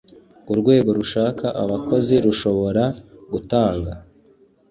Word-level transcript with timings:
Urwego 0.51 0.89
rushaka 0.99 1.45
abakozi 1.63 2.15
rushobora 2.25 2.83
gutanga 3.31 3.91